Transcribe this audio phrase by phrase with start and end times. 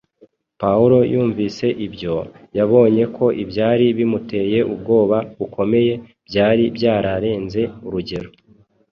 [0.61, 2.15] Pawulo yumvise ibyo,
[2.57, 5.93] yabonye ko ibyari bimuteye ubwoba bukomeye
[6.27, 8.29] byari byararenze urugero.